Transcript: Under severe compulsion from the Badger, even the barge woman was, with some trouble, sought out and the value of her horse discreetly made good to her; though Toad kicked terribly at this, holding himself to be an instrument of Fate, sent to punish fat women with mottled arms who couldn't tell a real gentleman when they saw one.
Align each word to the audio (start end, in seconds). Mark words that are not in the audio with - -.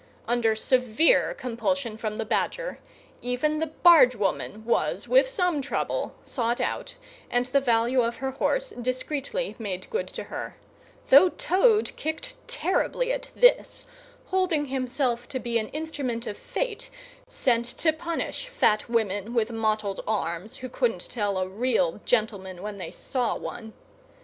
Under 0.27 0.55
severe 0.55 1.35
compulsion 1.35 1.95
from 1.95 2.17
the 2.17 2.25
Badger, 2.25 2.79
even 3.21 3.59
the 3.59 3.67
barge 3.67 4.15
woman 4.15 4.65
was, 4.65 5.07
with 5.07 5.27
some 5.27 5.61
trouble, 5.61 6.15
sought 6.25 6.59
out 6.59 6.95
and 7.29 7.45
the 7.45 7.61
value 7.61 8.01
of 8.01 8.15
her 8.15 8.31
horse 8.31 8.71
discreetly 8.71 9.55
made 9.59 9.87
good 9.91 10.07
to 10.07 10.23
her; 10.23 10.55
though 11.09 11.29
Toad 11.29 11.95
kicked 11.97 12.35
terribly 12.47 13.13
at 13.13 13.29
this, 13.35 13.85
holding 14.25 14.65
himself 14.65 15.29
to 15.29 15.39
be 15.39 15.59
an 15.59 15.67
instrument 15.67 16.25
of 16.25 16.35
Fate, 16.35 16.89
sent 17.27 17.65
to 17.77 17.93
punish 17.93 18.47
fat 18.47 18.89
women 18.89 19.35
with 19.35 19.51
mottled 19.51 20.01
arms 20.07 20.57
who 20.65 20.67
couldn't 20.69 21.11
tell 21.11 21.37
a 21.37 21.47
real 21.47 22.01
gentleman 22.05 22.63
when 22.63 22.79
they 22.79 22.89
saw 22.89 23.35
one. 23.37 23.71